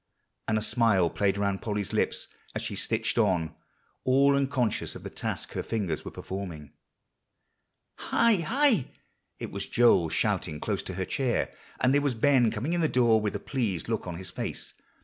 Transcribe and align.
And 0.47 0.57
a 0.57 0.63
smile 0.63 1.11
played 1.11 1.37
around 1.37 1.61
Polly's 1.61 1.93
lips 1.93 2.27
as 2.55 2.63
she 2.63 2.75
stitched 2.75 3.19
on, 3.19 3.53
all 4.03 4.35
unconscious 4.35 4.95
of 4.95 5.03
the 5.03 5.11
task 5.11 5.51
her 5.51 5.61
fingers 5.61 6.03
were 6.03 6.09
performing. 6.09 6.71
"Hi 7.99 8.37
hi!" 8.37 8.87
It 9.37 9.51
was 9.51 9.67
Joel 9.67 10.09
shouting 10.09 10.59
close 10.59 10.81
to 10.81 10.95
her 10.95 11.05
chair, 11.05 11.53
and 11.79 11.93
there 11.93 12.01
was 12.01 12.15
Ben 12.15 12.49
coming 12.49 12.73
in 12.73 12.81
the 12.81 12.87
door 12.87 13.21
with 13.21 13.35
a 13.35 13.39
pleased 13.39 13.87
look 13.89 14.07
on 14.07 14.15
his 14.17 14.31
face. 14.31 14.73